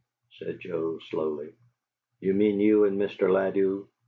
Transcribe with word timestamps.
asked 0.41 0.61
Joe, 0.61 0.97
slowly. 1.11 1.53
"You 2.21 2.33
mean 2.33 2.59
you 2.59 2.85
and 2.85 2.99
Mr. 2.99 3.29
Ladew?" 3.31 3.85